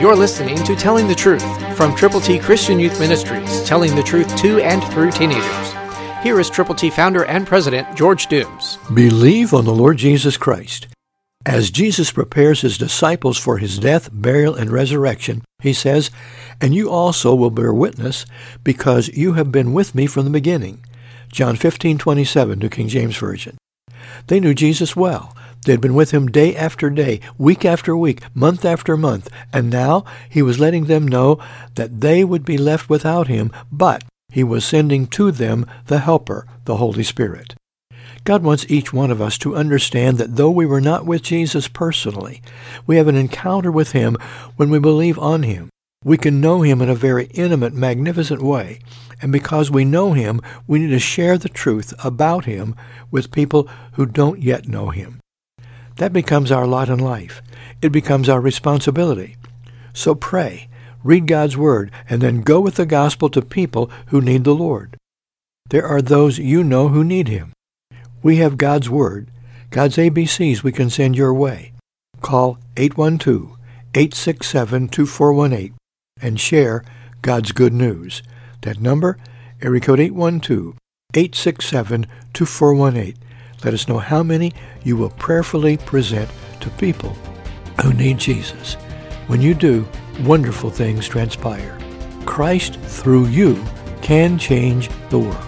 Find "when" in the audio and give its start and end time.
44.56-44.70, 89.28-89.40